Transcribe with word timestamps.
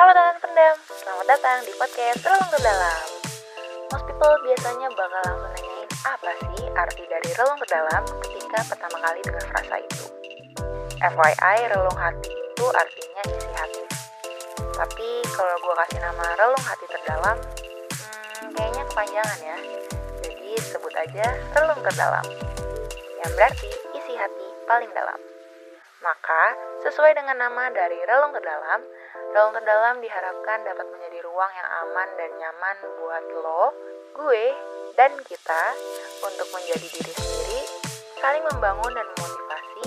Halo 0.00 0.16
teman 0.16 0.36
pendam, 0.40 0.76
selamat 0.96 1.26
datang 1.28 1.60
di 1.68 1.76
podcast 1.76 2.24
Relung 2.24 2.48
ke 2.48 2.60
Dalam. 2.64 3.04
Most 3.92 4.08
people 4.08 4.32
biasanya 4.48 4.88
bakal 4.96 5.20
langsung 5.28 5.52
nanyain 5.52 5.88
apa 6.08 6.32
sih 6.40 6.64
arti 6.72 7.04
dari 7.04 7.30
relung 7.36 7.60
ke 7.60 7.68
dalam 7.68 8.02
ketika 8.24 8.64
pertama 8.64 8.96
kali 8.96 9.20
dengar 9.20 9.44
frasa 9.52 9.76
itu. 9.76 10.04
FYI, 11.04 11.56
relung 11.76 11.98
hati 12.00 12.32
itu 12.32 12.64
artinya 12.72 13.22
isi 13.28 13.50
hati. 13.52 13.84
Tapi 14.72 15.08
kalau 15.36 15.56
gue 15.60 15.74
kasih 15.84 16.00
nama 16.00 16.26
relung 16.32 16.64
hati 16.64 16.84
terdalam, 16.88 17.36
hmm, 17.36 18.56
kayaknya 18.56 18.82
kepanjangan 18.88 19.38
ya. 19.44 19.56
Jadi 20.24 20.50
sebut 20.64 20.94
aja 20.96 21.28
relung 21.60 21.80
terdalam. 21.84 22.24
Yang 23.20 23.30
berarti 23.36 23.68
isi 24.00 24.16
hati 24.16 24.48
paling 24.64 24.88
dalam. 24.96 25.20
Maka, 26.00 26.56
sesuai 26.88 27.12
dengan 27.12 27.36
nama 27.36 27.68
dari 27.76 28.00
relung 28.08 28.32
terdalam, 28.32 28.80
relung 29.30 29.54
terdalam 29.54 30.02
diharapkan 30.02 30.58
dapat 30.66 30.86
menjadi 30.90 31.22
ruang 31.22 31.52
yang 31.54 31.68
aman 31.86 32.08
dan 32.18 32.30
nyaman 32.34 32.76
buat 32.98 33.24
lo, 33.38 33.64
gue, 34.18 34.46
dan 34.98 35.14
kita 35.22 35.62
untuk 36.26 36.50
menjadi 36.50 36.86
diri 36.90 37.12
sendiri, 37.14 37.60
saling 38.18 38.42
membangun 38.50 38.90
dan 38.90 39.06
memotivasi, 39.06 39.82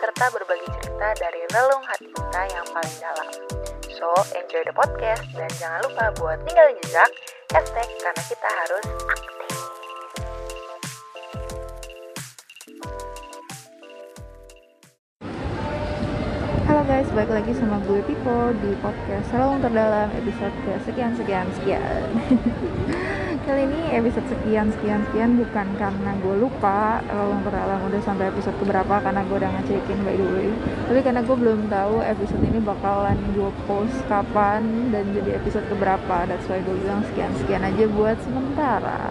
serta 0.00 0.24
berbagi 0.32 0.68
cerita 0.80 1.08
dari 1.20 1.40
relung 1.52 1.84
hati 1.84 2.08
kita 2.08 2.40
yang 2.48 2.66
paling 2.72 2.96
dalam. 2.96 3.28
So, 4.00 4.08
enjoy 4.32 4.64
the 4.64 4.72
podcast 4.72 5.28
dan 5.36 5.50
jangan 5.60 5.80
lupa 5.92 6.16
buat 6.16 6.40
tinggalin 6.48 6.80
jejak, 6.80 7.10
hashtag 7.52 7.88
karena 8.00 8.22
kita 8.32 8.48
harus 8.48 8.84
aktif. 9.12 9.35
Guys, 16.86 17.10
balik 17.10 17.42
lagi 17.42 17.50
sama 17.58 17.82
gue 17.82 17.98
Pipo 18.06 18.54
di 18.62 18.70
podcast 18.78 19.34
Relung 19.34 19.58
Terdalam 19.58 20.06
episode 20.14 20.54
ke 20.62 20.70
sekian 20.86 21.18
sekian. 21.18 21.42
Sekian 21.58 22.06
Kali 23.46 23.66
ini 23.66 23.90
episode 23.90 24.22
sekian 24.30 24.70
sekian 24.70 25.02
sekian 25.10 25.34
bukan 25.34 25.66
karena 25.82 26.14
gue 26.22 26.46
lupa 26.46 27.02
Relung 27.10 27.42
Terdalam 27.42 27.90
udah 27.90 28.00
sampai 28.06 28.30
episode 28.30 28.54
keberapa 28.62 29.02
karena 29.02 29.18
gue 29.26 29.34
udah 29.34 29.50
ngecekin 29.58 29.98
by 30.06 30.14
the 30.14 30.26
way. 30.30 30.48
Tapi 30.86 31.00
karena 31.02 31.20
gue 31.26 31.36
belum 31.42 31.60
tahu 31.66 31.94
episode 32.06 32.42
ini 32.46 32.58
bakalan 32.62 33.18
gue 33.34 33.50
post 33.66 33.98
kapan 34.06 34.62
dan 34.94 35.10
jadi 35.10 35.42
episode 35.42 35.66
keberapa 35.66 36.16
That's 36.30 36.46
why 36.46 36.62
gue 36.62 36.76
bilang 36.86 37.02
sekian 37.10 37.34
sekian 37.42 37.66
aja 37.66 37.82
buat 37.90 38.14
sementara. 38.22 39.10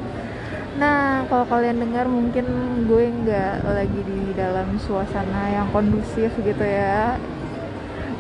Nah, 0.76 1.24
kalau 1.32 1.44
kalian 1.48 1.80
dengar 1.80 2.08
mungkin 2.08 2.48
gue 2.88 3.04
nggak 3.08 3.68
lagi 3.68 4.00
di 4.00 4.32
dalam 4.32 4.80
suasana 4.80 5.52
yang 5.52 5.68
kondusif 5.76 6.32
gitu 6.40 6.64
ya. 6.64 7.20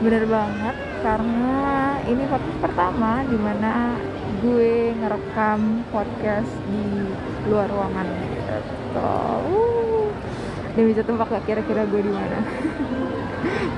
Bener 0.05 0.21
banget, 0.29 0.77
karena 1.01 1.57
ini 2.05 2.29
podcast 2.29 2.61
pertama 2.61 3.25
di 3.25 3.33
mana 3.41 3.97
gue 4.37 4.93
ngerekam 5.01 5.81
podcast 5.89 6.61
di 6.69 7.09
luar 7.49 7.65
ruangan 7.65 8.05
gitu. 8.13 9.17
Dan 10.77 10.83
bisa 10.93 11.01
tebak 11.01 11.25
gak 11.33 11.49
kira-kira 11.49 11.89
gue 11.89 12.05
di 12.05 12.13
mana? 12.13 12.37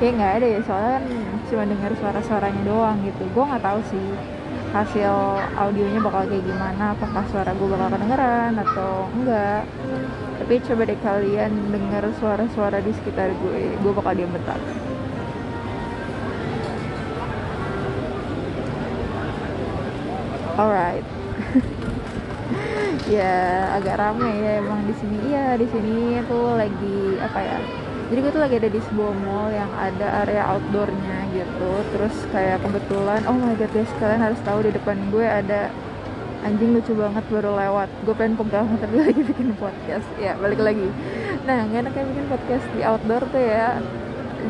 Kayak 0.04 0.14
nggak 0.20 0.34
ada 0.44 0.48
ya, 0.52 0.60
soalnya 0.68 0.92
kan 1.00 1.06
cuma 1.48 1.64
dengar 1.64 1.92
suara-suaranya 1.96 2.62
doang 2.68 2.98
gitu. 3.08 3.24
Gue 3.32 3.44
nggak 3.48 3.64
tahu 3.64 3.80
sih 3.88 4.08
hasil 4.76 5.16
audionya 5.56 6.04
bakal 6.04 6.28
kayak 6.28 6.44
gimana 6.44 6.92
apakah 6.92 7.24
suara 7.32 7.56
gue 7.56 7.68
bakal 7.72 7.88
kedengeran 7.88 8.52
atau 8.68 9.08
enggak 9.16 9.64
tapi 10.44 10.54
coba 10.60 10.82
deh 10.92 11.00
kalian 11.00 11.52
denger 11.72 12.04
suara-suara 12.20 12.84
di 12.84 12.92
sekitar 12.92 13.32
gue 13.32 13.80
gue 13.80 13.92
bakal 13.96 14.12
diam 14.12 14.28
bentar 14.36 14.60
alright. 20.58 21.06
Ya 23.08 23.72
agak 23.80 24.04
rame 24.04 24.28
ya 24.44 24.60
emang 24.60 24.84
di 24.84 24.92
sini. 25.00 25.32
Iya 25.32 25.56
di 25.56 25.68
sini 25.72 26.20
tuh 26.28 26.60
lagi 26.60 27.16
apa 27.24 27.40
ya 27.40 27.58
jadi 28.08 28.24
gue 28.24 28.32
tuh 28.32 28.40
lagi 28.40 28.56
ada 28.56 28.72
di 28.72 28.80
sebuah 28.80 29.14
mall 29.20 29.52
yang 29.52 29.68
ada 29.76 30.24
area 30.24 30.48
outdoornya 30.48 31.28
gitu. 31.36 31.72
Terus 31.92 32.16
kayak 32.32 32.64
kebetulan 32.64 33.20
oh 33.28 33.36
my 33.36 33.52
god 33.60 33.72
guys 33.76 33.92
kalian 34.00 34.24
harus 34.24 34.40
tahu 34.48 34.64
di 34.64 34.72
depan 34.72 34.96
gue 35.12 35.28
ada 35.28 35.68
anjing 36.48 36.72
lucu 36.72 36.96
banget 36.96 37.28
baru 37.28 37.52
lewat. 37.52 37.92
Gue 38.08 38.16
pengen 38.16 38.40
pegang 38.40 38.80
tapi 38.80 38.96
lagi 39.04 39.22
bikin 39.36 39.52
podcast. 39.60 40.08
Ya 40.16 40.40
balik 40.40 40.64
lagi. 40.64 40.88
Nah 41.44 41.68
gak 41.68 41.80
enak 41.84 41.92
kayak 42.00 42.08
bikin 42.16 42.26
podcast 42.32 42.66
di 42.72 42.82
outdoor 42.88 43.24
tuh 43.28 43.44
ya 43.44 43.84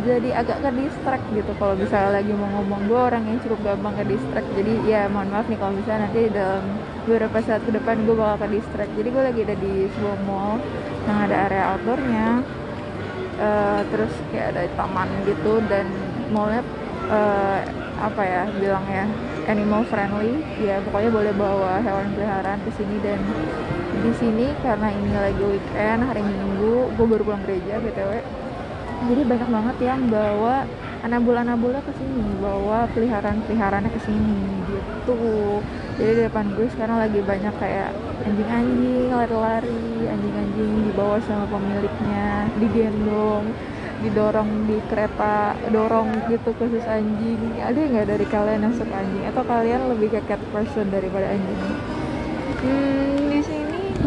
jadi 0.05 0.29
agak 0.43 0.61
ke 0.65 0.69
distract 0.75 1.25
gitu 1.33 1.51
kalau 1.57 1.73
misalnya 1.73 2.21
lagi 2.21 2.31
mau 2.35 2.49
ngomong. 2.59 2.81
Gue 2.85 2.99
orang 2.99 3.23
yang 3.25 3.39
cukup 3.41 3.59
gampang 3.63 3.93
ke 3.97 4.03
distract 4.11 4.49
jadi 4.53 4.73
ya 4.85 5.01
mohon 5.09 5.29
maaf 5.33 5.45
nih 5.49 5.57
kalau 5.57 5.73
misalnya 5.73 6.09
nanti 6.09 6.21
dalam 6.29 6.63
beberapa 7.07 7.37
saat 7.41 7.61
ke 7.63 7.71
depan 7.71 8.03
gue 8.03 8.15
bakal 8.17 8.37
ke 8.43 8.47
distract 8.59 8.91
jadi 8.99 9.07
gue 9.09 9.23
lagi 9.23 9.39
ada 9.47 9.55
di 9.57 9.73
sebuah 9.97 10.17
mall. 10.27 10.53
Yang 11.07 11.17
ada 11.29 11.35
area 11.49 11.63
outdoornya. 11.73 12.27
Uh, 13.37 13.81
terus 13.93 14.13
kayak 14.33 14.57
ada 14.57 14.65
taman 14.73 15.05
gitu 15.29 15.61
dan 15.69 15.85
mallnya 16.33 16.65
uh, 17.05 17.61
apa 18.01 18.21
ya 18.25 18.43
bilangnya 18.57 19.05
animal 19.45 19.85
friendly. 19.87 20.41
Ya 20.57 20.81
pokoknya 20.81 21.09
boleh 21.13 21.33
bawa 21.37 21.79
hewan 21.85 22.11
peliharaan 22.17 22.59
ke 22.65 22.71
sini. 22.75 22.97
Dan 22.99 23.21
di 23.97 24.11
sini 24.17 24.45
karena 24.61 24.93
ini 24.93 25.09
lagi 25.09 25.43
weekend 25.43 26.05
hari 26.05 26.21
minggu 26.21 26.93
gue 26.93 27.05
baru 27.05 27.23
pulang 27.25 27.43
gereja 27.49 27.81
btw 27.81 28.21
jadi 29.05 29.21
banyak 29.21 29.49
banget 29.53 29.77
yang 29.85 30.01
bawa 30.09 30.65
anabul-anabulnya 31.05 31.85
ke 31.85 31.93
sini 31.93 32.41
bawa 32.41 32.89
peliharaan-peliharaannya 32.97 33.91
ke 33.93 34.01
sini 34.01 34.41
gitu. 34.65 35.61
Jadi 36.01 36.11
di 36.17 36.21
depan 36.25 36.45
gue 36.57 36.65
sekarang 36.73 36.97
lagi 36.97 37.21
banyak 37.21 37.53
kayak 37.61 37.93
anjing-anjing 38.25 39.13
lari-lari 39.13 40.09
anjing-anjing 40.09 40.71
dibawa 40.89 41.17
sama 41.21 41.45
pemiliknya 41.45 42.49
digendong 42.57 43.45
didorong 43.97 44.69
di 44.69 44.77
kereta 44.89 45.57
dorong 45.73 46.09
gitu 46.29 46.49
khusus 46.57 46.85
anjing. 46.85 47.37
Ada 47.61 47.77
nggak 47.77 48.07
dari 48.13 48.25
kalian 48.29 48.65
yang 48.65 48.75
suka 48.77 48.93
anjing? 48.93 49.25
Atau 49.29 49.43
kalian 49.45 49.81
lebih 49.93 50.17
ke 50.17 50.21
cat 50.25 50.41
person 50.53 50.89
daripada 50.89 51.33
anjing? 51.33 51.61
Hmm, 52.57 53.26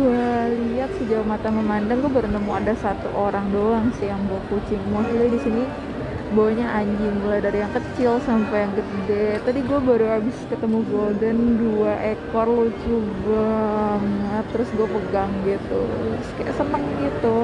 gue 0.01 0.25
lihat 0.73 0.91
sejauh 0.97 1.27
mata 1.29 1.53
memandang 1.53 2.01
gue 2.01 2.09
baru 2.09 2.33
nemu 2.33 2.51
ada 2.57 2.73
satu 2.73 3.13
orang 3.13 3.53
doang 3.53 3.93
sih 4.01 4.09
yang 4.09 4.25
bawa 4.25 4.41
kucing. 4.49 4.81
Mostly 4.89 5.29
di 5.29 5.41
sini 5.45 5.63
bawanya 6.33 6.73
anjing 6.73 7.21
mulai 7.21 7.45
dari 7.45 7.61
yang 7.61 7.73
kecil 7.77 8.17
sampai 8.25 8.65
yang 8.65 8.73
gede. 8.73 9.45
Tadi 9.45 9.61
gue 9.61 9.79
baru 9.83 10.07
habis 10.17 10.37
ketemu 10.49 10.79
golden 10.89 11.39
dua 11.61 11.93
ekor 12.01 12.49
lucu 12.49 12.97
banget. 13.29 14.45
Terus 14.57 14.69
gue 14.73 14.89
pegang 14.89 15.33
gitu 15.45 15.81
terus 15.85 16.29
kayak 16.41 16.55
seneng 16.57 16.85
gitu. 17.05 17.37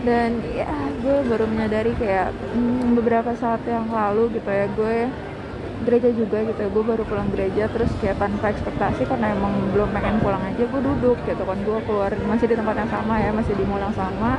Dan 0.00 0.40
ya 0.56 0.72
gue 1.04 1.16
baru 1.28 1.44
menyadari 1.44 1.92
kayak 2.00 2.32
hmm, 2.56 2.96
beberapa 2.96 3.36
saat 3.36 3.60
yang 3.68 3.92
lalu 3.92 4.32
gitu 4.32 4.48
ya 4.48 4.64
gue 4.72 4.96
gereja 5.86 6.10
juga 6.12 6.44
gitu. 6.44 6.60
Gue 6.72 6.84
baru 6.84 7.02
pulang 7.08 7.28
gereja 7.32 7.66
terus 7.72 7.90
kayak 7.98 8.20
tanpa 8.20 8.52
ekspektasi 8.52 9.08
karena 9.08 9.32
emang 9.32 9.52
belum 9.72 9.90
pengen 9.92 10.20
pulang 10.20 10.42
aja 10.44 10.62
gue 10.64 10.80
duduk 10.80 11.18
gitu 11.24 11.42
kan. 11.42 11.58
Gue 11.64 11.78
keluar 11.88 12.10
masih 12.28 12.46
di 12.50 12.56
tempat 12.56 12.74
yang 12.76 12.90
sama 12.90 13.14
ya 13.20 13.30
masih 13.32 13.52
di 13.56 13.64
mall 13.64 13.82
yang 13.82 13.96
sama. 13.96 14.36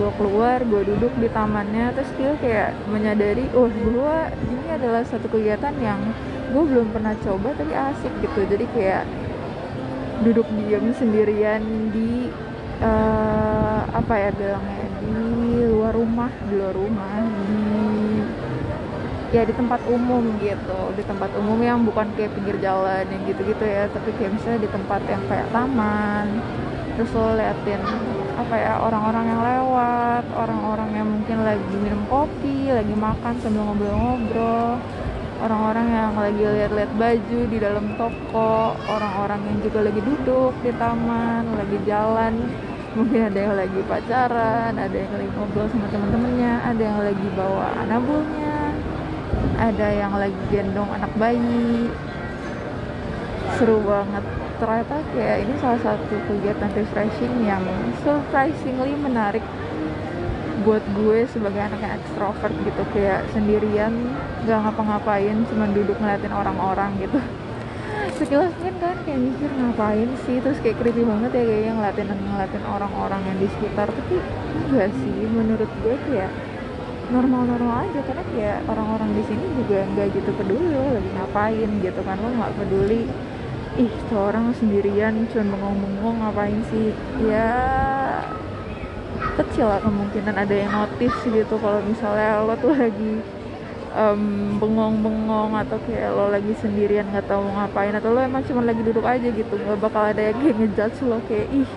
Gue 0.00 0.10
keluar 0.16 0.58
gue 0.64 0.82
duduk 0.88 1.12
di 1.20 1.28
tamannya 1.28 1.92
terus 1.92 2.10
dia 2.16 2.32
kayak 2.40 2.70
menyadari 2.88 3.44
oh 3.52 3.68
gue 3.68 4.16
ini 4.48 4.68
adalah 4.72 5.04
satu 5.04 5.28
kegiatan 5.28 5.76
yang 5.78 6.00
gue 6.52 6.64
belum 6.64 6.92
pernah 6.92 7.12
coba 7.20 7.52
tapi 7.54 7.72
asik 7.76 8.12
gitu. 8.24 8.40
Jadi 8.48 8.64
kayak 8.72 9.04
duduk 10.22 10.46
diam 10.54 10.86
sendirian 10.94 11.62
di 11.90 12.30
uh, 12.78 13.82
apa 13.90 14.14
ya 14.16 14.30
bilangnya 14.30 14.86
di 15.02 15.14
luar 15.66 15.92
rumah 15.98 16.30
di 16.46 16.54
luar 16.56 16.74
rumah 16.78 17.26
ya 19.32 19.42
di 19.48 19.54
tempat 19.56 19.80
umum 19.88 20.22
gitu. 20.38 20.80
Di 20.94 21.02
tempat 21.02 21.32
umum 21.40 21.58
yang 21.64 21.82
bukan 21.88 22.12
kayak 22.14 22.36
pinggir 22.36 22.60
jalan 22.60 23.08
yang 23.08 23.22
gitu-gitu 23.24 23.64
ya 23.64 23.88
tapi 23.88 24.12
kayak 24.20 24.36
misalnya 24.36 24.60
di 24.62 24.70
tempat 24.70 25.00
yang 25.08 25.22
kayak 25.26 25.48
taman. 25.50 26.26
Terus 26.92 27.10
lo 27.16 27.32
liatin 27.32 27.80
apa 28.32 28.54
ya 28.56 28.72
orang-orang 28.80 29.24
yang 29.28 29.40
lewat 29.44 30.24
orang-orang 30.36 30.90
yang 30.96 31.08
mungkin 31.08 31.36
lagi 31.44 31.74
minum 31.76 32.00
kopi 32.08 32.72
lagi 32.72 32.94
makan 32.96 33.36
sambil 33.44 33.60
ngobrol-ngobrol 33.68 34.80
orang-orang 35.42 35.86
yang 35.92 36.12
lagi 36.16 36.40
lihat-lihat 36.40 36.92
baju 36.96 37.40
di 37.50 37.58
dalam 37.60 37.86
toko 37.98 38.72
orang-orang 38.88 39.40
yang 39.42 39.58
juga 39.60 39.78
lagi 39.84 40.00
duduk 40.00 40.52
di 40.62 40.70
taman 40.78 41.44
lagi 41.58 41.78
jalan. 41.84 42.34
Mungkin 42.92 43.32
ada 43.32 43.38
yang 43.40 43.56
lagi 43.56 43.80
pacaran 43.88 44.72
ada 44.76 44.96
yang 44.96 45.12
lagi 45.16 45.30
ngobrol 45.32 45.64
sama 45.72 45.86
teman-temannya 45.88 46.52
ada 46.60 46.82
yang 46.84 47.00
lagi 47.00 47.26
bawa 47.32 47.66
anabulnya 47.80 48.51
ada 49.62 49.88
yang 49.94 50.12
lagi 50.18 50.42
gendong 50.50 50.90
anak 50.90 51.12
bayi. 51.14 51.86
Seru 53.58 53.78
banget. 53.86 54.24
Ternyata 54.58 54.96
kayak 55.14 55.36
ini 55.46 55.54
salah 55.58 55.80
satu 55.82 56.14
kegiatan 56.30 56.70
refreshing 56.74 57.34
yang 57.46 57.62
surprisingly 58.02 58.94
menarik 58.94 59.42
buat 60.62 60.82
gue 60.94 61.26
sebagai 61.26 61.58
anak 61.58 61.80
yang 61.82 61.94
ekstrovert 61.98 62.54
gitu. 62.62 62.82
Kayak 62.94 63.26
sendirian 63.34 63.92
gak 64.46 64.62
ngapa-ngapain 64.62 65.46
cuma 65.50 65.66
duduk 65.70 65.98
ngeliatin 65.98 66.34
orang-orang 66.34 66.90
gitu. 67.02 67.18
Sekilas 68.18 68.54
kan 68.62 68.74
kan 68.78 68.96
kayak 69.02 69.20
mikir 69.20 69.50
ngapain 69.50 70.10
sih? 70.26 70.38
Terus 70.38 70.58
kayak 70.62 70.78
creepy 70.78 71.02
banget 71.02 71.30
ya 71.34 71.42
kayaknya 71.42 71.72
ngeliatin 71.78 72.08
ngeliatin 72.10 72.64
orang-orang 72.66 73.20
yang 73.26 73.36
di 73.42 73.48
sekitar. 73.50 73.90
Tapi 73.90 74.16
enggak 74.70 74.90
sih 74.94 75.16
menurut 75.26 75.70
gue 75.82 75.96
kayak 76.06 76.30
normal-normal 77.12 77.84
aja 77.84 78.00
karena 78.08 78.24
kayak 78.32 78.58
orang-orang 78.66 79.10
di 79.12 79.22
sini 79.28 79.44
juga 79.52 79.84
nggak 79.84 80.08
gitu 80.16 80.30
peduli 80.32 80.66
lo 80.72 80.96
lagi 80.96 81.10
ngapain? 81.12 81.70
gitu 81.84 82.00
kan 82.00 82.16
lo 82.16 82.28
nggak 82.32 82.52
peduli. 82.56 83.02
Ih 83.72 83.92
tuh 84.08 84.20
orang 84.20 84.52
sendirian 84.56 85.14
cuma 85.32 85.56
bengong-bengong 85.56 86.16
ngapain 86.24 86.60
sih? 86.72 86.96
Ya 87.28 87.48
kecil 89.36 89.68
lah 89.68 89.80
kemungkinan 89.80 90.34
ada 90.36 90.54
yang 90.56 90.72
notice 90.72 91.20
gitu 91.24 91.54
kalau 91.56 91.80
misalnya 91.84 92.44
lo 92.44 92.52
tuh 92.56 92.72
lagi 92.76 93.20
um, 93.96 94.56
bengong-bengong 94.60 95.56
atau 95.56 95.78
kayak 95.88 96.12
lo 96.12 96.28
lagi 96.28 96.52
sendirian 96.60 97.08
nggak 97.08 97.28
tahu 97.28 97.44
ngapain 97.44 97.96
atau 97.96 98.12
lo 98.12 98.20
emang 98.20 98.44
cuma 98.44 98.60
lagi 98.64 98.82
duduk 98.84 99.04
aja 99.04 99.28
gitu 99.28 99.54
nggak 99.56 99.80
bakal 99.80 100.04
ada 100.04 100.32
yang 100.32 100.36
ngejudge 100.36 101.00
lo 101.04 101.20
kayak 101.28 101.48
ih 101.52 101.68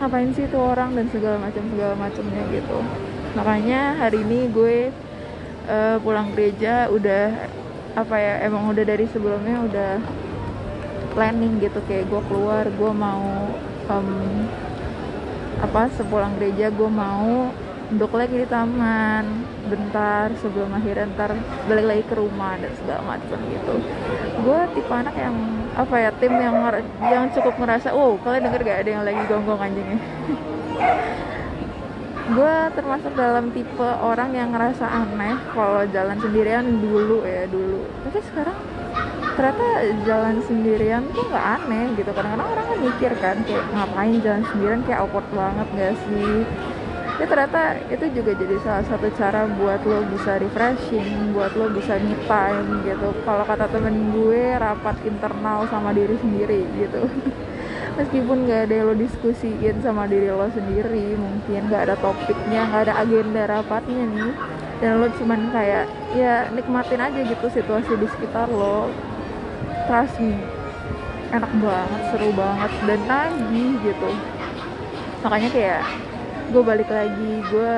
ngapain 0.00 0.30
sih 0.34 0.48
tuh 0.50 0.62
orang? 0.72 0.96
dan 0.96 1.06
segala 1.12 1.36
macam 1.38 1.62
segala 1.68 1.94
macamnya 1.96 2.42
gitu 2.48 2.78
makanya 3.32 3.96
hari 3.96 4.20
ini 4.20 4.48
gue 4.52 4.76
uh, 5.68 5.96
pulang 6.04 6.32
gereja 6.36 6.88
udah 6.92 7.48
apa 7.92 8.16
ya 8.16 8.34
emang 8.48 8.72
udah 8.72 8.84
dari 8.84 9.04
sebelumnya 9.08 9.56
udah 9.68 9.92
planning 11.12 11.60
gitu. 11.60 11.80
Kayak 11.88 12.08
gue 12.08 12.22
keluar 12.28 12.64
gue 12.68 12.92
mau 12.92 13.52
um, 13.88 14.10
apa 15.60 15.92
sepulang 15.96 16.36
gereja 16.40 16.72
gue 16.72 16.90
mau 16.90 17.52
duduk 17.92 18.12
lagi 18.16 18.44
di 18.44 18.48
taman. 18.48 19.48
Bentar 19.62 20.34
sebelum 20.42 20.74
akhirnya 20.74 21.08
ntar 21.16 21.32
balik 21.70 21.86
lagi 21.86 22.04
ke 22.04 22.14
rumah 22.18 22.58
dan 22.60 22.72
segala 22.76 23.16
macam 23.16 23.38
gitu. 23.48 23.74
Gue 24.44 24.60
tipe 24.76 24.92
anak 24.92 25.16
yang 25.16 25.36
apa 25.72 25.96
ya 25.96 26.10
tim 26.20 26.36
yang 26.36 26.52
yang 27.00 27.24
cukup 27.32 27.56
ngerasa 27.56 27.96
oh 27.96 28.20
kalian 28.20 28.44
denger 28.44 28.60
gak 28.60 28.78
ada 28.84 28.90
yang 28.92 29.04
lagi 29.08 29.24
gonggong 29.24 29.56
anjingnya 29.56 29.96
gue 32.22 32.54
termasuk 32.78 33.12
dalam 33.18 33.50
tipe 33.50 33.82
orang 33.82 34.30
yang 34.30 34.54
ngerasa 34.54 34.86
aneh 34.86 35.34
kalau 35.50 35.82
jalan 35.90 36.14
sendirian 36.22 36.62
dulu 36.78 37.26
ya 37.26 37.50
dulu. 37.50 37.82
Tapi 38.06 38.18
sekarang 38.30 38.58
ternyata 39.34 39.66
jalan 40.06 40.36
sendirian 40.46 41.02
tuh 41.10 41.26
nggak 41.26 41.46
aneh 41.58 41.84
gitu. 41.98 42.10
Kadang-kadang 42.14 42.46
orang 42.46 42.66
kan 42.70 42.78
mikir 42.78 43.12
kan 43.18 43.36
kayak 43.42 43.64
ngapain 43.74 44.16
jalan 44.22 44.42
sendirian 44.54 44.82
kayak 44.86 45.02
awkward 45.02 45.26
banget 45.34 45.68
gak 45.74 45.94
sih? 46.06 46.46
Ya 47.20 47.26
ternyata 47.28 47.60
itu 47.90 48.06
juga 48.14 48.30
jadi 48.34 48.56
salah 48.64 48.84
satu 48.86 49.06
cara 49.14 49.44
buat 49.58 49.82
lo 49.84 50.02
bisa 50.10 50.38
refreshing 50.38 51.34
buat 51.34 51.52
lo 51.58 51.74
bisa 51.74 51.98
me 51.98 52.14
time 52.30 52.86
gitu. 52.86 53.08
Kalau 53.26 53.44
kata 53.44 53.66
temen 53.66 54.14
gue 54.14 54.54
rapat 54.62 54.94
internal 55.02 55.66
sama 55.66 55.90
diri 55.90 56.14
sendiri 56.22 56.62
gitu 56.78 57.02
meskipun 57.96 58.48
gak 58.48 58.68
ada 58.68 58.74
yang 58.74 58.86
lo 58.92 58.94
diskusiin 58.96 59.76
sama 59.84 60.08
diri 60.08 60.32
lo 60.32 60.48
sendiri 60.48 61.16
mungkin 61.16 61.68
gak 61.68 61.90
ada 61.90 61.96
topiknya 62.00 62.68
gak 62.72 62.82
ada 62.88 62.94
agenda 63.04 63.42
rapatnya 63.48 64.02
nih. 64.08 64.32
Dan 64.82 64.98
lo 64.98 65.08
cuman 65.14 65.54
kayak 65.54 65.86
ya 66.16 66.50
nikmatin 66.50 66.98
aja 66.98 67.20
gitu 67.22 67.46
situasi 67.52 67.94
di 67.96 68.06
sekitar 68.10 68.50
lo. 68.50 68.90
Trust 69.86 70.18
me 70.22 70.36
enak 71.32 71.52
banget 71.64 72.00
seru 72.12 72.30
banget 72.36 72.72
dan 72.84 73.00
nagih 73.08 73.72
gitu. 73.80 74.10
Makanya 75.24 75.50
kayak 75.54 75.82
gue 76.52 76.62
balik 76.62 76.90
lagi 76.92 77.32
gue 77.48 77.74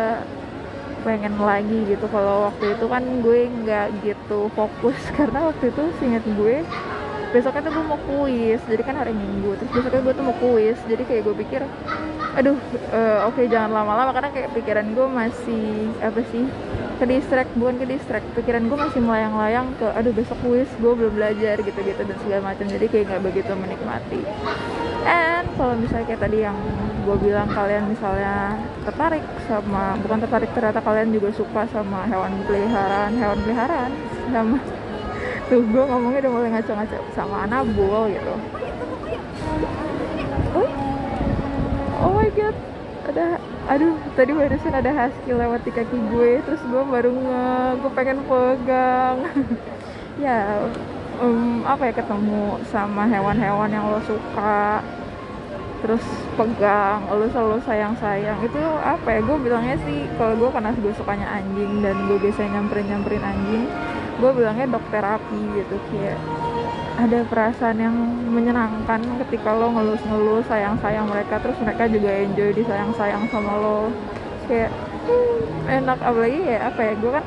pengen 1.05 1.37
lagi 1.37 1.79
gitu. 1.87 2.07
Kalau 2.09 2.51
waktu 2.51 2.75
itu 2.75 2.87
kan 2.89 3.05
gue 3.23 3.41
nggak 3.63 3.87
gitu 4.03 4.49
fokus 4.57 4.99
karena 5.17 5.53
waktu 5.53 5.71
itu 5.71 5.83
singkat 6.01 6.25
gue 6.35 6.65
besoknya 7.35 7.67
tuh 7.67 7.73
gue 7.75 7.85
mau 7.85 7.99
kuis 7.99 8.61
jadi 8.71 8.83
kan 8.87 8.95
hari 8.95 9.11
minggu 9.11 9.59
terus 9.59 9.71
besoknya 9.75 10.07
gue 10.07 10.15
tuh 10.15 10.25
mau 10.25 10.37
kuis 10.39 10.79
jadi 10.87 11.03
kayak 11.03 11.23
gue 11.27 11.35
pikir 11.43 11.63
aduh 12.35 12.59
uh, 12.95 13.27
oke 13.27 13.35
okay, 13.35 13.51
jangan 13.51 13.75
lama-lama 13.75 14.15
karena 14.15 14.31
kayak 14.31 14.55
pikiran 14.55 14.87
gue 14.95 15.07
masih 15.11 15.91
apa 15.99 16.23
sih 16.31 16.47
ke 16.95 17.05
distract 17.11 17.51
bukan 17.59 17.75
ke 17.83 17.87
distract 17.91 18.27
pikiran 18.39 18.71
gue 18.71 18.79
masih 18.79 19.03
melayang-layang 19.03 19.67
ke 19.79 19.87
aduh 19.99 20.15
besok 20.15 20.39
kuis 20.47 20.71
gue 20.79 20.93
belum 20.95 21.19
belajar 21.19 21.59
gitu-gitu 21.59 22.03
dan 22.07 22.17
segala 22.23 22.55
macam 22.55 22.67
jadi 22.71 22.87
kayak 22.87 23.05
nggak 23.11 23.23
begitu 23.27 23.51
menikmati. 23.55 24.23
And 25.05 25.47
kalau 25.59 25.75
misalnya 25.77 26.07
kayak 26.07 26.23
tadi 26.23 26.39
yang 26.47 26.57
gue 27.05 27.17
bilang 27.21 27.51
kalian 27.53 27.93
misalnya 27.93 28.57
tertarik 28.89 29.25
sama 29.45 29.99
bukan 30.01 30.19
tertarik 30.25 30.51
ternyata 30.57 30.81
kalian 30.81 31.13
juga 31.13 31.29
suka 31.37 31.69
sama 31.69 32.09
hewan 32.09 32.33
peliharaan 32.49 33.13
hewan 33.21 33.39
peliharaan 33.45 33.93
sama 34.33 34.57
tuh 35.49 35.61
gue 35.61 35.85
ngomongnya 35.85 36.25
udah 36.25 36.33
mulai 36.33 36.51
ngaco-ngaco 36.57 36.99
sama 37.13 37.45
anabul 37.45 38.09
gitu. 38.09 38.35
Oh, 42.01 42.13
my 42.17 42.29
god. 42.33 42.57
Ada 43.05 43.27
aduh 43.65 43.97
tadi 44.17 44.33
barusan 44.33 44.77
ada 44.77 44.93
husky 44.93 45.33
lewat 45.33 45.61
di 45.65 45.73
kaki 45.73 45.97
gue 46.13 46.41
terus 46.45 46.61
gue 46.69 46.83
baru 46.89 47.13
nge 47.13 47.45
gue 47.85 47.91
pengen 47.93 48.19
pegang. 48.25 49.19
Ya 50.15 50.63
um, 51.19 51.67
apa 51.67 51.91
ya 51.91 51.93
ketemu 51.99 52.63
sama 52.71 53.03
hewan-hewan 53.11 53.67
yang 53.67 53.91
lo 53.91 53.99
suka. 54.07 54.79
Terus 55.83 56.07
pegang 56.39 57.03
lo 57.11 57.27
selalu 57.29 57.59
sayang-sayang. 57.67 58.39
Itu 58.47 58.63
apa 58.79 59.11
ya 59.11 59.21
gue 59.21 59.37
bilangnya 59.43 59.77
sih 59.83 60.07
kalau 60.17 60.39
gue 60.39 60.49
karena 60.55 60.71
gue 60.71 60.95
sukanya 60.95 61.29
anjing 61.35 61.83
dan 61.83 61.99
gue 62.07 62.17
biasanya 62.23 62.63
nyamperin-nyamperin 62.63 63.27
anjing 63.27 63.67
gue 64.15 64.31
bilangnya 64.31 64.67
dok 64.71 64.85
terapi 64.95 65.41
gitu 65.59 65.77
kayak 65.91 66.19
ada 66.95 67.27
perasaan 67.27 67.79
yang 67.83 67.97
menyenangkan 68.31 69.03
ketika 69.27 69.51
lo 69.51 69.75
ngelus-ngelus 69.75 70.47
sayang-sayang 70.47 71.11
mereka 71.11 71.43
terus 71.43 71.59
mereka 71.59 71.91
juga 71.91 72.11
enjoy 72.15 72.55
disayang-sayang 72.55 73.27
sama 73.35 73.53
lo. 73.59 73.91
Kayak 74.47 74.71
hmm, 75.11 75.83
enak 75.83 75.99
apalagi 75.99 76.39
ya 76.47 76.59
apa 76.71 76.81
ya 76.87 76.93
gue 76.95 77.11
kan 77.11 77.25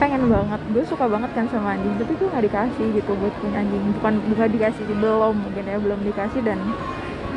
pengen 0.00 0.32
banget 0.32 0.60
gue 0.72 0.84
suka 0.88 1.04
banget 1.04 1.30
kan 1.36 1.44
sama 1.52 1.76
anjing 1.76 1.92
tapi 2.00 2.12
gue 2.16 2.28
nggak 2.32 2.44
dikasih 2.48 2.86
gitu 2.96 3.12
buat 3.20 3.34
punya 3.44 3.60
anjing. 3.60 3.84
Bukan 4.00 4.14
bukan 4.32 4.48
dikasih 4.56 4.82
sih 4.88 4.96
belum 4.96 5.34
mungkin 5.36 5.64
ya 5.68 5.76
belum 5.76 6.00
dikasih 6.00 6.40
dan 6.40 6.58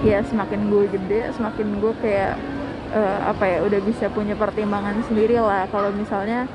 ya 0.08 0.24
semakin 0.24 0.72
gue 0.72 0.88
gede 0.88 1.36
semakin 1.36 1.68
gue 1.84 1.94
kayak 2.00 2.40
uh, 2.96 3.20
apa 3.28 3.44
ya 3.44 3.58
udah 3.68 3.80
bisa 3.84 4.08
punya 4.08 4.40
pertimbangan 4.40 5.04
sendiri 5.12 5.36
lah. 5.36 5.68
Kalau 5.68 5.92
misalnya 5.92 6.48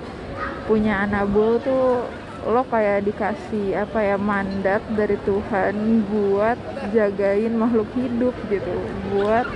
punya 0.68 1.08
anabul 1.08 1.56
tuh 1.64 2.04
lo 2.46 2.62
kayak 2.68 3.08
dikasih 3.08 3.82
apa 3.82 3.98
ya 3.98 4.16
mandat 4.20 4.84
dari 4.94 5.16
Tuhan 5.26 6.06
buat 6.06 6.56
jagain 6.94 7.56
makhluk 7.56 7.88
hidup 7.98 8.36
gitu 8.46 8.76
buat 9.10 9.48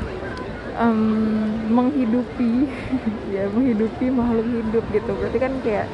um, 0.76 1.52
menghidupi 1.68 2.66
ya 3.34 3.48
menghidupi 3.52 4.08
makhluk 4.08 4.48
hidup 4.48 4.84
gitu. 4.92 5.12
Berarti 5.14 5.38
kan 5.38 5.52
kayak 5.62 5.86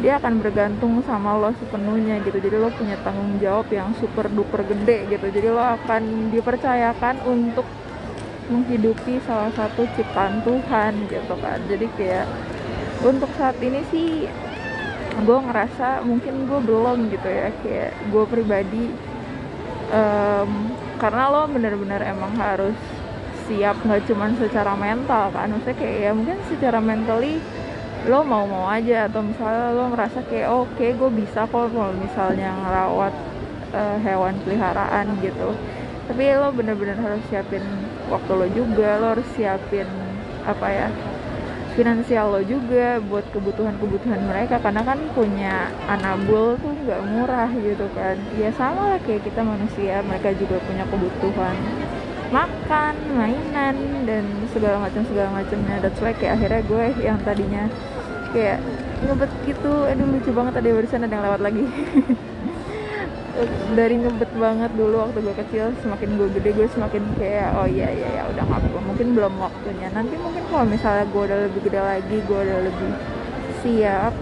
dia 0.00 0.16
akan 0.16 0.40
bergantung 0.40 1.04
sama 1.04 1.36
lo 1.36 1.52
sepenuhnya 1.56 2.20
gitu. 2.24 2.38
Jadi 2.40 2.56
lo 2.56 2.72
punya 2.72 2.96
tanggung 3.04 3.36
jawab 3.40 3.68
yang 3.72 3.92
super 3.98 4.26
duper 4.28 4.64
gede 4.64 5.08
gitu. 5.12 5.26
Jadi 5.28 5.48
lo 5.50 5.62
akan 5.62 6.32
dipercayakan 6.32 7.16
untuk 7.28 7.66
menghidupi 8.50 9.22
salah 9.22 9.52
satu 9.54 9.86
ciptaan 9.94 10.42
Tuhan 10.42 11.06
gitu 11.06 11.34
kan. 11.38 11.58
Jadi 11.68 11.86
kayak 11.94 12.26
untuk 13.00 13.32
saat 13.40 13.56
ini 13.64 13.80
sih 13.88 14.28
gue 15.20 15.38
ngerasa 15.40 16.04
mungkin 16.04 16.48
gue 16.48 16.60
belum 16.64 17.08
gitu 17.12 17.28
ya 17.28 17.48
kayak 17.64 17.92
gue 18.12 18.24
pribadi. 18.28 18.84
Um, 19.90 20.70
karena 21.00 21.32
lo 21.32 21.48
bener-bener 21.50 21.98
emang 22.04 22.36
harus 22.36 22.76
siap 23.48 23.80
nggak 23.82 24.06
cuman 24.06 24.36
secara 24.36 24.76
mental 24.76 25.32
kan. 25.32 25.48
Maksudnya 25.50 25.76
kayak 25.80 25.96
ya 25.96 26.10
mungkin 26.12 26.38
secara 26.46 26.78
mentally 26.78 27.40
lo 28.08 28.24
mau-mau 28.24 28.64
aja 28.68 29.12
atau 29.12 29.20
misalnya 29.20 29.76
lo 29.76 29.92
merasa 29.92 30.24
kayak 30.24 30.48
oh, 30.48 30.64
oke 30.64 30.76
okay, 30.76 30.96
gue 30.96 31.10
bisa 31.12 31.44
kok 31.44 31.68
kalau 31.72 31.92
misalnya 31.96 32.48
ngerawat 32.64 33.14
uh, 33.76 33.96
hewan 34.00 34.36
peliharaan 34.44 35.06
gitu. 35.20 35.52
Tapi 36.08 36.22
lo 36.36 36.48
bener-bener 36.52 36.96
harus 37.00 37.20
siapin 37.28 37.64
waktu 38.08 38.32
lo 38.32 38.46
juga 38.52 39.00
lo 39.00 39.06
harus 39.16 39.28
siapin 39.36 39.88
apa 40.40 40.68
ya 40.72 40.88
finansial 41.74 42.32
lo 42.34 42.40
juga 42.42 42.98
buat 43.04 43.26
kebutuhan-kebutuhan 43.34 44.20
mereka. 44.26 44.58
Karena 44.58 44.82
kan 44.82 44.98
punya 45.12 45.70
anabul 45.86 46.56
tuh 46.58 46.74
nggak 46.74 47.00
murah 47.10 47.50
gitu 47.54 47.86
kan. 47.92 48.16
Ya 48.38 48.50
sama 48.54 48.96
lah 48.96 49.00
kayak 49.02 49.26
kita 49.26 49.40
manusia 49.42 50.00
mereka 50.06 50.34
juga 50.36 50.58
punya 50.64 50.84
kebutuhan 50.88 51.56
makan 52.30 52.94
mainan 53.18 54.06
dan 54.06 54.24
segala 54.54 54.78
macam 54.78 55.02
segala 55.06 55.28
macamnya. 55.34 55.82
That's 55.82 55.98
why 55.98 56.14
kayak 56.14 56.38
akhirnya 56.38 56.62
gue 56.62 56.84
yang 57.02 57.18
tadinya 57.26 57.66
kayak 58.30 58.58
ngebet 59.00 59.32
gitu 59.48 59.72
aduh 59.90 60.06
lucu 60.06 60.30
banget 60.30 60.52
tadi 60.60 60.68
barusan 60.70 61.02
ada 61.02 61.14
yang 61.18 61.24
lewat 61.24 61.40
lagi 61.42 61.64
dari 63.74 63.94
ngebet 64.00 64.32
banget 64.36 64.70
dulu 64.74 65.06
waktu 65.06 65.18
gue 65.22 65.34
kecil 65.46 65.64
semakin 65.80 66.08
gue 66.18 66.28
gede 66.36 66.50
gue 66.56 66.68
semakin 66.70 67.02
kayak 67.16 67.50
oh 67.56 67.66
iya 67.68 67.88
iya 67.90 68.08
ya 68.20 68.22
udah 68.30 68.42
nggak 68.44 68.60
perlu 68.66 68.80
mungkin 68.84 69.08
belum 69.14 69.34
waktunya. 69.38 69.88
Nanti 69.94 70.14
mungkin 70.18 70.42
kalau 70.50 70.64
misalnya 70.66 71.04
gue 71.08 71.22
udah 71.24 71.38
lebih 71.48 71.60
gede 71.68 71.80
lagi 71.80 72.16
gue 72.20 72.38
udah 72.40 72.60
lebih 72.66 72.90
siap 73.60 74.14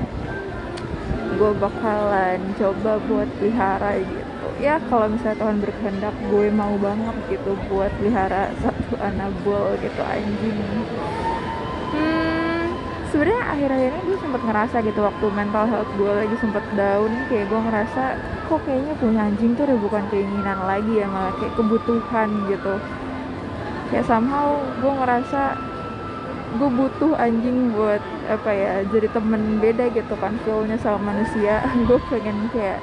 gue 1.39 1.53
bakalan 1.61 2.39
coba 2.59 2.93
buat 3.07 3.29
pelihara 3.39 4.01
gitu. 4.03 4.49
Ya 4.59 4.83
kalau 4.91 5.07
misalnya 5.07 5.39
Tuhan 5.39 5.59
berkehendak 5.63 6.15
gue 6.29 6.47
mau 6.51 6.75
banget 6.83 7.17
gitu 7.31 7.55
buat 7.71 7.95
pelihara 8.03 8.51
satu 8.59 8.99
anabul 8.99 9.79
gitu 9.79 10.03
anjing. 10.03 10.59
Hmm, 11.89 12.28
sebenarnya 13.09 13.45
akhir-akhirnya 13.57 14.03
gue 14.05 14.19
sempat 14.21 14.43
ngerasa 14.45 14.77
gitu 14.85 15.01
waktu 15.01 15.27
mental 15.33 15.65
health 15.65 15.91
gue 15.97 16.13
lagi 16.13 16.37
sempet 16.41 16.65
down 16.77 17.11
kayak 17.33 17.49
gue 17.49 17.61
ngerasa 17.61 18.03
kok 18.49 18.61
kayaknya 18.65 18.95
punya 19.01 19.21
anjing 19.29 19.53
tuh 19.57 19.65
udah 19.69 19.79
bukan 19.81 20.05
keinginan 20.13 20.59
lagi 20.65 20.93
ya 21.01 21.07
malah 21.09 21.33
kayak 21.37 21.55
kebutuhan 21.57 22.29
gitu. 22.49 22.75
Kayak 23.89 24.05
somehow 24.05 24.61
gue 24.81 24.93
ngerasa 24.93 25.43
gue 26.49 26.71
butuh 26.73 27.13
anjing 27.21 27.77
buat 27.77 28.01
apa 28.29 28.51
ya 28.53 28.73
jadi 28.89 29.09
temen 29.13 29.61
beda 29.61 29.93
gitu 29.93 30.15
kan 30.17 30.37
feelnya 30.45 30.77
sama 30.81 31.13
manusia. 31.13 31.65
Gue 31.89 32.01
pengen 32.09 32.49
kayak 32.53 32.81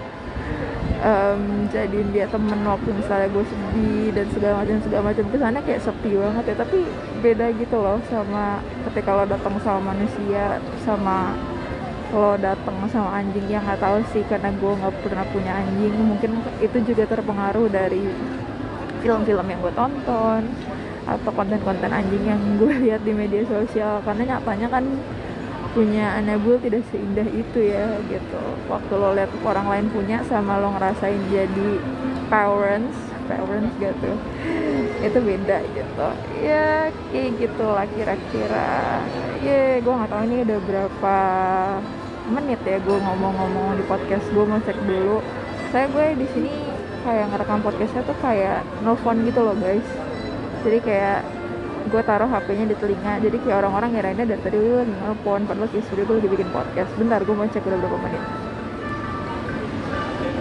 um, 1.05 1.69
jadiin 1.69 2.09
dia 2.09 2.25
temen 2.25 2.59
waktu 2.65 2.89
misalnya 2.89 3.29
gue 3.29 3.45
sedih 3.45 4.09
dan 4.11 4.27
segala 4.33 4.53
macam 4.65 4.77
segala 4.81 5.01
macam. 5.13 5.25
Kesannya 5.29 5.61
kayak 5.61 5.81
sepi 5.85 6.11
banget 6.17 6.43
ya 6.49 6.55
tapi 6.57 6.79
beda 7.21 7.45
gitu 7.61 7.77
loh 7.77 7.99
sama 8.09 8.59
ketika 8.89 9.09
lo 9.13 9.25
datang 9.29 9.55
sama 9.61 9.93
manusia 9.93 10.57
sama 10.81 11.37
lo 12.09 12.33
datang 12.41 12.75
sama 12.89 13.09
anjing. 13.21 13.45
Yang 13.45 13.63
nggak 13.69 13.81
tahu 13.81 13.97
sih 14.11 14.23
karena 14.25 14.49
gue 14.49 14.71
nggak 14.81 14.93
pernah 15.05 15.25
punya 15.29 15.51
anjing. 15.53 15.93
Mungkin 15.93 16.31
itu 16.59 16.77
juga 16.81 17.03
terpengaruh 17.05 17.69
dari 17.69 18.03
film-film 19.05 19.45
yang 19.45 19.59
gue 19.61 19.73
tonton 19.77 20.41
atau 21.05 21.29
konten-konten 21.37 21.93
anjing 21.93 22.25
yang 22.25 22.41
gue 22.57 22.73
lihat 22.89 23.05
di 23.05 23.13
media 23.13 23.45
sosial. 23.45 24.01
Karena 24.01 24.35
nyatanya 24.35 24.67
kan 24.73 24.83
punya 25.75 26.15
Anabul 26.15 26.55
tidak 26.63 26.87
seindah 26.87 27.27
itu 27.27 27.59
ya 27.59 27.99
gitu. 28.07 28.43
Waktu 28.71 28.93
lo 28.95 29.11
lihat 29.11 29.29
orang 29.43 29.67
lain 29.67 29.87
punya 29.91 30.23
sama 30.23 30.55
lo 30.63 30.71
ngerasain 30.71 31.19
jadi 31.27 31.69
parents 32.31 32.95
parents 33.27 33.73
gitu. 33.81 34.11
Itu 35.01 35.17
beda 35.19 35.57
gitu. 35.75 36.07
Ya 36.39 36.89
kayak 37.11 37.29
gitu 37.41 37.65
lah 37.65 37.85
kira-kira. 37.91 39.03
Ya 39.43 39.81
gue 39.81 39.93
nggak 39.93 40.09
tahu 40.09 40.23
ini 40.29 40.37
udah 40.47 40.59
berapa 40.63 41.17
menit 42.31 42.61
ya 42.65 42.77
gue 42.79 42.97
ngomong-ngomong 42.97 43.77
di 43.77 43.83
podcast. 43.85 44.25
Gue 44.31 44.45
mau 44.47 44.61
cek 44.61 44.77
dulu. 44.85 45.19
Saya 45.73 45.91
gue 45.91 46.05
di 46.23 46.27
sini 46.31 46.53
kayak 47.03 47.35
ngerekam 47.35 47.61
podcastnya 47.61 48.01
tuh 48.07 48.17
kayak 48.23 48.63
nelfon 48.81 49.25
gitu 49.27 49.43
loh 49.43 49.57
guys. 49.57 49.85
Jadi 50.65 50.77
kayak 50.81 51.21
gue 51.85 52.01
taruh 52.01 52.25
HP-nya 52.25 52.65
di 52.65 52.75
telinga. 52.77 53.21
Jadi 53.21 53.37
kayak 53.45 53.57
orang-orang 53.61 53.89
ngirainnya 53.93 54.25
dari 54.25 54.41
tadi 54.41 54.57
gue 54.57 54.83
lagi 54.85 55.45
padahal 55.45 55.69
kayak 55.69 55.85
sudah 55.89 56.03
gue 56.03 56.15
lagi 56.17 56.29
bikin 56.33 56.49
podcast. 56.49 56.91
Bentar 56.97 57.19
gue 57.21 57.35
mau 57.37 57.45
cek 57.45 57.63
udah 57.65 57.79
berapa 57.79 57.97
menit. 58.01 58.23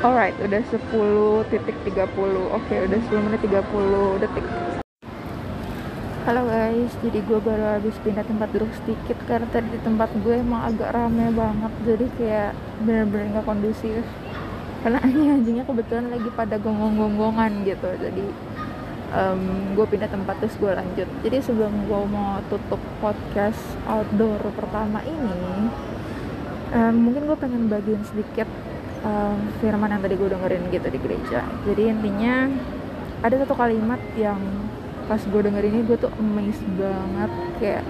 Alright 0.04 0.36
udah 0.36 0.60
10 0.68 1.48
titik 1.48 1.76
30 1.80 1.96
oke 1.96 2.60
okay, 2.60 2.84
udah 2.84 2.98
10 3.08 3.24
menit 3.24 3.40
30 3.40 4.20
detik. 4.20 4.46
Halo 6.24 6.48
guys, 6.48 6.92
jadi 7.04 7.20
gue 7.20 7.36
baru 7.36 7.76
habis 7.76 8.00
pindah 8.00 8.24
tempat 8.24 8.48
duduk 8.56 8.72
sedikit 8.80 9.20
karena 9.28 9.44
tadi 9.52 9.68
di 9.68 9.80
tempat 9.84 10.08
gue 10.24 10.40
emang 10.40 10.72
agak 10.72 10.96
rame 10.96 11.28
banget. 11.36 11.72
Jadi 11.84 12.06
kayak 12.16 12.56
bener-bener 12.80 13.36
gak 13.36 13.44
kondusif. 13.44 14.00
Karena 14.80 15.00
anjing-anjingnya 15.04 15.64
kebetulan 15.68 16.08
lagi 16.08 16.28
pada 16.32 16.56
gonggong-gonggongan 16.56 17.68
gitu. 17.68 17.90
Jadi 18.00 18.24
um, 19.14 19.72
gue 19.78 19.86
pindah 19.86 20.10
tempat 20.10 20.36
terus 20.42 20.58
gue 20.58 20.72
lanjut. 20.74 21.08
Jadi 21.22 21.36
sebelum 21.40 21.86
gue 21.86 22.02
mau 22.10 22.42
tutup 22.50 22.82
podcast 22.98 23.62
outdoor 23.86 24.42
pertama 24.58 25.00
ini 25.06 25.70
um, 26.74 26.94
mungkin 27.08 27.30
gue 27.30 27.38
pengen 27.38 27.70
bagiin 27.70 28.02
sedikit 28.04 28.50
um, 29.06 29.38
firman 29.62 29.94
yang 29.94 30.02
tadi 30.02 30.14
gue 30.18 30.28
dengerin 30.28 30.62
gitu 30.74 30.88
di 30.90 30.98
gereja. 30.98 31.40
Jadi 31.64 31.82
intinya 31.88 32.50
ada 33.24 33.34
satu 33.40 33.54
kalimat 33.56 34.02
yang 34.18 34.38
pas 35.04 35.20
gue 35.20 35.40
denger 35.40 35.64
ini 35.64 35.80
gue 35.86 35.96
tuh 35.96 36.12
amazed 36.18 36.66
banget. 36.76 37.30
Kayak 37.62 37.84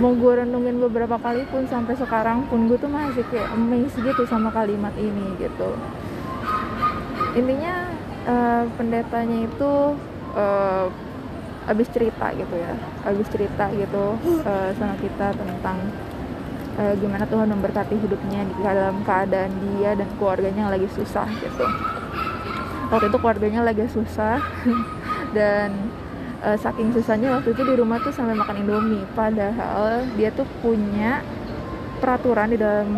mau 0.00 0.16
gue 0.16 0.32
renungin 0.42 0.80
beberapa 0.80 1.20
kali 1.20 1.46
pun 1.52 1.68
sampai 1.68 1.94
sekarang 1.94 2.48
pun 2.48 2.66
gue 2.66 2.80
tuh 2.80 2.90
masih 2.90 3.22
kayak 3.28 3.52
amazed 3.54 3.96
gitu 4.00 4.24
sama 4.26 4.50
kalimat 4.50 4.92
ini 4.98 5.36
gitu. 5.38 5.76
Intinya 7.32 7.91
uh, 8.26 8.64
pendetanya 8.76 9.46
itu 9.46 9.72
uh, 10.36 10.86
abis 11.66 11.88
cerita 11.94 12.34
gitu 12.34 12.54
ya. 12.58 12.74
Abis 13.06 13.26
cerita 13.30 13.70
gitu 13.74 14.18
uh, 14.42 14.70
sama 14.74 14.94
kita 14.98 15.34
tentang 15.34 15.78
uh, 16.78 16.94
gimana 16.98 17.24
Tuhan 17.26 17.48
memberkati 17.50 17.96
hidupnya 17.98 18.46
di 18.46 18.54
dalam 18.62 19.02
keadaan 19.06 19.52
dia 19.78 19.94
dan 19.94 20.08
keluarganya 20.18 20.68
yang 20.68 20.72
lagi 20.74 20.88
susah 20.90 21.26
gitu. 21.38 21.66
Waktu 22.92 23.08
itu 23.08 23.18
keluarganya 23.18 23.60
lagi 23.64 23.88
susah. 23.88 24.36
Dan 25.32 25.88
uh, 26.44 26.58
saking 26.60 26.92
susahnya 26.92 27.40
waktu 27.40 27.56
itu 27.56 27.62
di 27.64 27.74
rumah 27.80 27.96
tuh 28.04 28.12
sampai 28.12 28.36
makan 28.36 28.60
indomie. 28.60 29.00
Padahal 29.16 30.04
dia 30.12 30.28
tuh 30.36 30.44
punya 30.60 31.24
peraturan 32.02 32.50
di 32.50 32.58
dalam 32.58 32.90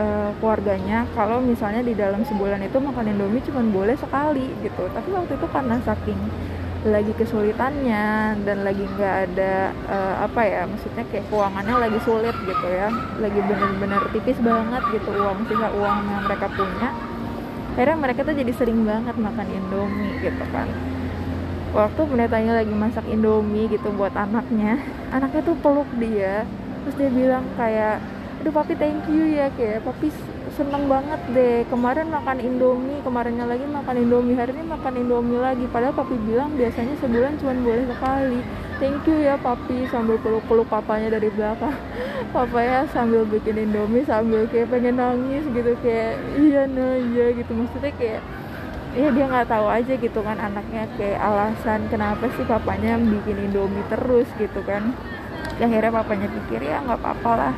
uh, 0.00 0.32
keluarganya 0.40 1.04
kalau 1.12 1.44
misalnya 1.44 1.84
di 1.84 1.92
dalam 1.92 2.24
sebulan 2.24 2.64
itu 2.64 2.80
makan 2.80 3.12
indomie 3.12 3.44
cuma 3.44 3.60
boleh 3.60 3.92
sekali 4.00 4.48
gitu. 4.64 4.88
Tapi 4.88 5.08
waktu 5.12 5.36
itu 5.36 5.46
karena 5.52 5.76
saking 5.84 6.16
lagi 6.86 7.12
kesulitannya 7.18 8.38
dan 8.46 8.62
lagi 8.62 8.86
nggak 8.86 9.16
ada 9.26 9.74
uh, 9.90 10.14
apa 10.22 10.40
ya 10.46 10.62
maksudnya 10.70 11.02
kayak 11.10 11.26
keuangannya 11.26 11.82
lagi 11.82 11.98
sulit 12.06 12.36
gitu 12.46 12.66
ya 12.70 12.86
lagi 13.18 13.40
bener-bener 13.42 14.06
tipis 14.14 14.38
banget 14.38 14.82
gitu 14.94 15.10
uang 15.10 15.50
sisa 15.50 15.66
uang 15.74 15.98
yang 16.06 16.22
mereka 16.30 16.46
punya 16.54 16.94
akhirnya 17.74 17.96
mereka 17.98 18.20
tuh 18.22 18.38
jadi 18.38 18.52
sering 18.54 18.86
banget 18.86 19.18
makan 19.18 19.46
indomie 19.50 20.14
gitu 20.22 20.44
kan. 20.54 20.70
Waktu 21.74 22.00
pendetanya 22.08 22.52
lagi 22.62 22.72
masak 22.72 23.04
indomie 23.10 23.66
gitu 23.68 23.90
buat 23.92 24.14
anaknya 24.14 24.78
anaknya 25.10 25.42
tuh 25.42 25.58
peluk 25.58 25.90
dia 25.98 26.46
terus 26.86 26.94
dia 27.02 27.10
bilang 27.10 27.42
kayak 27.58 27.98
aduh 28.46 28.62
papi 28.62 28.78
thank 28.78 29.02
you 29.10 29.26
ya 29.34 29.50
kayak 29.58 29.82
papi 29.82 30.06
seneng 30.54 30.86
banget 30.86 31.18
deh. 31.34 31.66
Kemarin 31.66 32.06
makan 32.14 32.38
indomie 32.38 33.02
kemarinnya 33.02 33.42
lagi 33.42 33.66
makan 33.66 34.06
indomie 34.06 34.38
hari 34.38 34.54
ini 34.54 34.62
makan 34.70 35.02
indomie 35.02 35.42
lagi. 35.42 35.66
Padahal 35.66 35.90
papi 35.90 36.14
bilang 36.14 36.54
biasanya 36.54 36.94
sebulan 37.02 37.42
cuma 37.42 37.58
boleh 37.58 37.90
sekali. 37.90 38.38
Thank 38.78 39.02
you 39.10 39.18
ya 39.18 39.34
papi 39.34 39.90
sambil 39.90 40.22
peluk-peluk 40.22 40.70
papanya 40.70 41.18
dari 41.18 41.26
belakang. 41.26 41.74
Papa 42.38 42.58
ya 42.62 42.86
sambil 42.94 43.26
bikin 43.26 43.66
indomie 43.66 44.06
sambil 44.06 44.46
kayak 44.46 44.70
pengen 44.70 44.94
nangis 44.94 45.42
gitu 45.50 45.74
kayak 45.82 46.14
iya 46.38 46.70
nah 46.70 46.94
iya 46.94 47.34
gitu. 47.34 47.50
Maksudnya 47.50 47.90
kayak 47.98 48.22
ya 48.94 49.10
dia 49.10 49.26
nggak 49.26 49.50
tahu 49.50 49.66
aja 49.66 49.90
gitu 49.98 50.22
kan 50.22 50.38
anaknya 50.38 50.86
kayak 50.94 51.18
alasan 51.18 51.90
kenapa 51.90 52.30
sih 52.38 52.46
papanya 52.46 52.94
bikin 52.94 53.50
indomie 53.50 53.82
terus 53.90 54.30
gitu 54.38 54.62
kan. 54.62 54.94
Akhirnya 55.58 55.90
papanya 55.90 56.30
pikir 56.30 56.62
ya 56.62 56.78
nggak 56.86 57.02
apa-apa 57.02 57.32
lah 57.34 57.54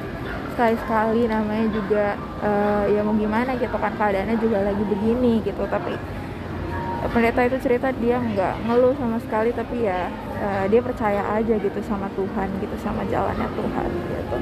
sekali-sekali 0.58 1.30
namanya 1.30 1.70
juga 1.70 2.18
uh, 2.42 2.82
ya 2.90 3.06
mau 3.06 3.14
gimana 3.14 3.54
gitu 3.54 3.78
kan 3.78 3.94
keadaannya 3.94 4.42
juga 4.42 4.66
lagi 4.66 4.82
begini 4.90 5.38
gitu. 5.46 5.62
Tapi 5.70 5.94
pendeta 7.14 7.46
itu 7.46 7.62
cerita 7.62 7.94
dia 7.94 8.18
nggak 8.18 8.66
ngeluh 8.66 8.90
sama 8.98 9.22
sekali 9.22 9.54
tapi 9.54 9.86
ya 9.86 10.10
uh, 10.42 10.66
dia 10.66 10.82
percaya 10.82 11.22
aja 11.30 11.54
gitu 11.62 11.78
sama 11.86 12.10
Tuhan 12.18 12.50
gitu 12.58 12.74
sama 12.82 13.06
jalannya 13.06 13.46
Tuhan 13.54 13.90
gitu. 14.10 14.36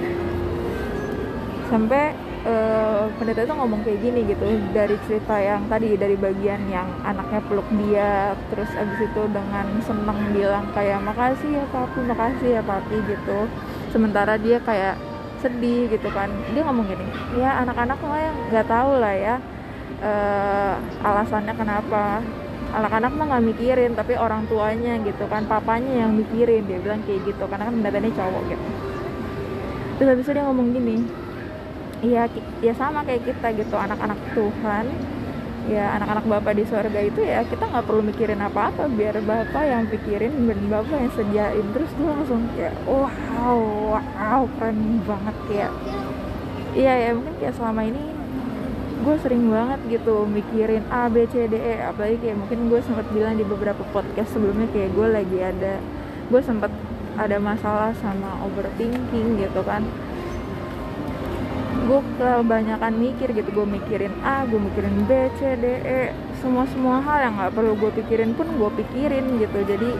Sampai 1.68 2.16
uh, 2.48 3.12
pendeta 3.20 3.44
itu 3.44 3.52
ngomong 3.52 3.84
kayak 3.84 4.00
gini 4.00 4.24
gitu 4.24 4.44
dari 4.72 4.96
cerita 5.04 5.36
yang 5.36 5.68
tadi 5.68 6.00
dari 6.00 6.16
bagian 6.16 6.64
yang 6.72 6.88
anaknya 7.04 7.44
peluk 7.44 7.68
dia 7.84 8.32
terus 8.48 8.72
abis 8.72 9.04
itu 9.04 9.22
dengan 9.28 9.68
seneng 9.84 10.32
bilang 10.32 10.64
kayak 10.72 10.96
makasih 11.04 11.60
ya 11.60 11.64
papi 11.68 12.00
makasih 12.08 12.48
ya 12.56 12.62
papi 12.64 13.04
gitu. 13.04 13.52
Sementara 13.92 14.40
dia 14.40 14.56
kayak 14.64 14.96
sedih 15.46 15.86
gitu 15.86 16.08
kan. 16.10 16.28
Dia 16.50 16.62
ngomong 16.66 16.86
gini 16.90 17.06
ya 17.38 17.62
anak-anak 17.62 17.98
mah 18.02 18.20
yang 18.20 18.36
nggak 18.50 18.66
tahu 18.66 18.90
lah 18.98 19.14
ya 19.14 19.34
uh, 20.02 20.74
alasannya 21.06 21.54
kenapa. 21.54 22.20
Anak-anak 22.74 23.12
mah 23.14 23.26
nggak 23.30 23.44
mikirin 23.54 23.92
tapi 23.94 24.18
orang 24.18 24.44
tuanya 24.50 24.98
gitu 25.06 25.24
kan 25.30 25.46
papanya 25.46 26.04
yang 26.04 26.12
mikirin. 26.18 26.66
Dia 26.66 26.82
bilang 26.82 27.00
kayak 27.06 27.22
gitu 27.24 27.44
karena 27.46 27.70
kan 27.70 27.74
ini 27.78 28.10
cowok 28.10 28.42
gitu. 28.50 28.66
Terus 29.96 30.08
habis 30.12 30.24
itu 30.28 30.32
dia 30.34 30.44
ngomong 30.44 30.74
gini 30.74 30.96
iya 32.04 32.28
ya 32.60 32.72
sama 32.76 33.00
kayak 33.06 33.24
kita 33.24 33.48
gitu 33.56 33.76
anak-anak 33.76 34.18
Tuhan 34.36 34.84
ya 35.66 35.98
anak-anak 35.98 36.24
bapak 36.30 36.52
di 36.54 36.64
surga 36.66 37.00
itu 37.02 37.26
ya 37.26 37.42
kita 37.42 37.66
nggak 37.66 37.84
perlu 37.90 38.02
mikirin 38.06 38.38
apa-apa 38.38 38.86
biar 38.86 39.18
bapak 39.18 39.64
yang 39.66 39.84
pikirin 39.90 40.46
dan 40.46 40.60
bapak 40.70 40.94
yang 40.94 41.12
sediain. 41.18 41.66
Terus 41.74 41.90
gue 41.98 42.10
langsung 42.10 42.42
kayak 42.54 42.74
wow 42.86 43.98
wow 43.98 44.42
keren 44.58 45.02
banget 45.02 45.36
kayak. 45.50 45.72
Iya 46.76 46.92
ya 46.94 47.10
mungkin 47.18 47.34
kayak 47.42 47.54
selama 47.58 47.82
ini 47.82 48.02
gue 48.96 49.16
sering 49.22 49.44
banget 49.52 49.80
gitu 49.90 50.24
mikirin 50.24 50.86
A 50.88 51.10
B 51.10 51.26
C 51.30 51.50
D 51.50 51.58
E. 51.58 51.82
Apalagi 51.82 52.22
kayak 52.22 52.36
mungkin 52.38 52.70
gue 52.70 52.80
sempat 52.86 53.06
bilang 53.10 53.34
di 53.34 53.44
beberapa 53.44 53.82
podcast 53.90 54.30
sebelumnya 54.34 54.70
kayak 54.70 54.94
gue 54.94 55.06
lagi 55.10 55.38
ada 55.42 55.82
gue 56.30 56.40
sempat 56.42 56.70
ada 57.16 57.40
masalah 57.40 57.96
sama 57.98 58.44
overthinking 58.44 59.40
gitu 59.40 59.64
kan 59.64 59.82
gue 61.86 62.00
kebanyakan 62.18 62.92
mikir 62.98 63.30
gitu. 63.30 63.48
Gue 63.54 63.66
mikirin 63.66 64.12
A 64.26 64.42
gue 64.44 64.58
mikirin 64.58 65.06
B 65.06 65.30
C 65.38 65.54
D 65.56 65.64
E. 65.86 66.02
Semua 66.42 66.66
semua 66.68 66.98
hal 67.00 67.30
yang 67.30 67.34
nggak 67.38 67.54
perlu 67.54 67.72
gue 67.78 67.90
pikirin 68.02 68.34
pun 68.34 68.50
gue 68.58 68.70
pikirin 68.82 69.38
gitu. 69.38 69.58
Jadi 69.62 69.90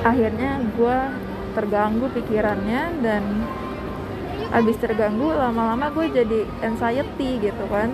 akhirnya 0.00 0.64
gue 0.74 0.98
terganggu 1.52 2.06
pikirannya 2.14 3.04
dan 3.04 3.22
abis 4.50 4.80
terganggu 4.82 5.30
lama-lama 5.30 5.92
gue 5.94 6.10
jadi 6.10 6.48
anxiety 6.64 7.38
gitu 7.38 7.64
kan. 7.68 7.92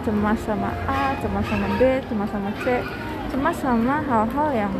Cemas 0.00 0.40
sama 0.48 0.72
A, 0.88 1.12
cemas 1.20 1.44
sama 1.44 1.68
B, 1.76 2.00
cemas 2.08 2.30
sama 2.32 2.50
C. 2.64 2.80
Cemas 3.28 3.56
sama 3.60 4.00
hal-hal 4.00 4.48
yang 4.56 4.72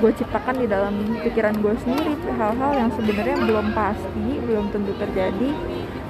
gue 0.00 0.10
ciptakan 0.16 0.56
di 0.58 0.66
dalam 0.66 1.20
pikiran 1.20 1.54
gue 1.60 1.76
sendiri. 1.84 2.16
Hal-hal 2.34 2.72
yang 2.72 2.90
sebenarnya 2.96 3.36
belum 3.44 3.76
pasti 3.76 4.26
belum 4.40 4.72
tentu 4.72 4.96
terjadi 4.96 5.52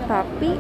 tapi 0.04 0.56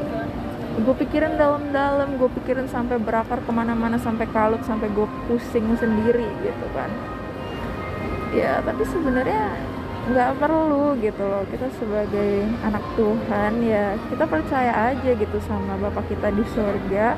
gue 0.74 0.94
pikirin 1.06 1.38
dalam-dalam 1.38 2.18
gue 2.18 2.26
pikirin 2.42 2.66
sampai 2.66 2.98
berakar 2.98 3.38
ke 3.46 3.50
mana-mana 3.54 3.94
sampai 3.94 4.26
kalut 4.34 4.58
sampai 4.66 4.90
gue 4.90 5.06
pusing 5.30 5.70
sendiri 5.78 6.26
gitu 6.42 6.66
kan. 6.74 6.90
Ya 8.34 8.58
tapi 8.66 8.82
sebenarnya 8.82 9.54
nggak 10.10 10.42
perlu 10.42 10.98
gitu 10.98 11.22
loh. 11.22 11.46
Kita 11.46 11.70
sebagai 11.78 12.50
anak 12.66 12.82
Tuhan 12.98 13.52
ya 13.62 13.94
kita 14.10 14.26
percaya 14.26 14.72
aja 14.90 15.10
gitu 15.14 15.38
sama 15.46 15.78
Bapak 15.78 16.10
kita 16.10 16.34
di 16.34 16.42
surga. 16.50 17.14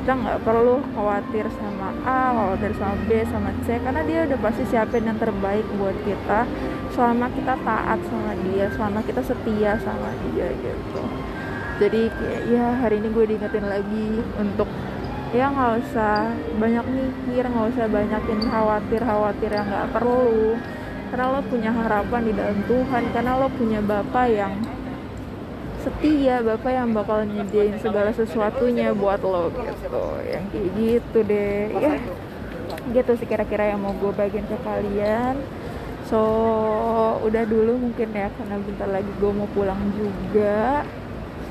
Kita 0.00 0.20
nggak 0.20 0.40
perlu 0.44 0.84
khawatir 0.96 1.48
sama 1.60 1.88
A, 2.04 2.32
khawatir 2.32 2.72
sama 2.76 2.96
B, 3.08 3.24
sama 3.28 3.52
C 3.64 3.80
karena 3.80 4.00
dia 4.04 4.28
udah 4.28 4.38
pasti 4.40 4.64
siapin 4.68 5.04
yang 5.04 5.20
terbaik 5.20 5.64
buat 5.76 5.96
kita. 6.08 6.48
Selama 6.92 7.28
kita 7.32 7.56
taat 7.64 8.00
sama 8.08 8.32
dia, 8.48 8.68
selama 8.72 9.00
kita 9.04 9.20
setia 9.20 9.76
sama 9.80 10.08
dia 10.28 10.48
gitu. 10.56 11.04
Jadi 11.74 12.06
ya 12.54 12.78
hari 12.78 13.02
ini 13.02 13.08
gue 13.10 13.24
diingetin 13.34 13.66
lagi 13.66 14.22
untuk 14.38 14.70
ya 15.34 15.50
nggak 15.50 15.72
usah 15.82 16.30
banyak 16.62 16.86
mikir, 16.86 17.42
nggak 17.50 17.66
usah 17.74 17.86
banyakin 17.90 18.40
khawatir-khawatir 18.46 19.50
yang 19.50 19.66
nggak 19.66 19.90
perlu. 19.90 20.54
Karena 21.10 21.30
lo 21.30 21.40
punya 21.46 21.70
harapan 21.70 22.22
di 22.26 22.32
dalam 22.34 22.58
Tuhan 22.66 23.02
karena 23.14 23.32
lo 23.38 23.48
punya 23.50 23.78
Bapak 23.82 24.26
yang 24.30 24.54
setia 25.82 26.40
Bapak 26.42 26.72
yang 26.74 26.90
bakal 26.94 27.22
nyediain 27.26 27.78
segala 27.78 28.10
sesuatunya 28.14 28.94
buat 28.94 29.22
lo 29.22 29.50
gitu. 29.50 30.06
Yang 30.26 30.44
kayak 30.54 30.68
gitu 30.78 31.18
deh. 31.26 31.66
Ya 31.74 31.94
gitu 32.84 33.16
sih 33.16 33.26
kira-kira 33.26 33.74
yang 33.74 33.82
mau 33.82 33.96
gue 33.98 34.12
bagiin 34.14 34.46
ke 34.46 34.58
kalian. 34.62 35.42
So 36.06 36.20
udah 37.24 37.42
dulu 37.48 37.80
mungkin 37.80 38.12
ya 38.12 38.28
karena 38.36 38.60
bentar 38.60 38.88
lagi 38.92 39.08
gue 39.18 39.32
mau 39.32 39.48
pulang 39.56 39.80
juga 39.96 40.84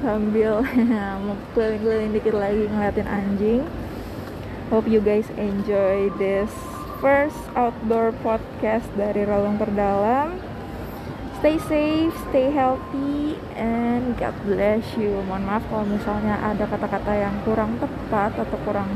sambil 0.03 0.60
mau 1.24 1.39
keliling-keliling 1.55 2.12
dikit 2.12 2.36
lagi 2.36 2.67
ngeliatin 2.67 3.07
anjing 3.07 3.63
hope 4.67 4.86
you 4.86 5.00
guys 5.00 5.31
enjoy 5.39 6.12
this 6.19 6.51
first 7.03 7.36
outdoor 7.60 8.15
podcast 8.24 8.88
dari 8.95 9.27
Rolong 9.27 9.60
Terdalam. 9.60 10.39
Stay 11.43 11.60
safe, 11.60 12.15
stay 12.31 12.48
healthy, 12.48 13.36
and 13.60 14.15
God 14.15 14.31
bless 14.48 14.88
you. 14.95 15.19
Mohon 15.27 15.43
maaf 15.43 15.63
kalau 15.67 15.83
misalnya 15.83 16.39
ada 16.39 16.63
kata-kata 16.63 17.12
yang 17.12 17.36
kurang 17.43 17.75
tepat 17.83 18.31
atau 18.39 18.57
kurang 18.63 18.88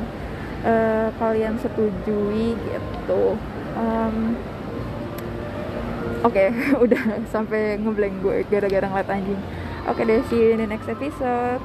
uh, 0.64 1.12
kalian 1.20 1.60
setujui 1.60 2.56
gitu. 2.56 3.36
Um, 3.76 4.40
Oke, 6.24 6.50
okay, 6.50 6.50
udah 6.88 7.28
sampai 7.28 7.78
ngeblank 7.78 8.24
gue 8.24 8.48
gara-gara 8.48 8.88
ngeliat 8.88 9.12
anjing. 9.12 9.42
Oke 9.88 10.04
okay, 10.04 10.20
deh, 10.20 10.22
see 10.28 10.36
you 10.36 10.52
in 10.52 10.60
the 10.60 10.68
next 10.68 10.92
episode. 10.92 11.64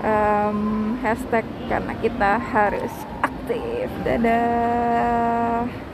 Um, 0.00 0.96
hashtag 1.04 1.44
karena 1.68 1.92
kita 2.00 2.40
harus 2.40 2.88
aktif. 3.20 3.92
Dadah. 4.08 5.91